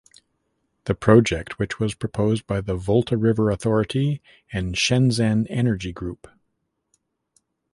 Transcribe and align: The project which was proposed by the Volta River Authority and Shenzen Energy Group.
The 0.85 0.95
project 0.95 1.59
which 1.59 1.79
was 1.79 1.93
proposed 1.93 2.47
by 2.47 2.61
the 2.61 2.75
Volta 2.75 3.15
River 3.17 3.51
Authority 3.51 4.19
and 4.51 4.73
Shenzen 4.73 5.45
Energy 5.47 5.91
Group. 5.93 6.27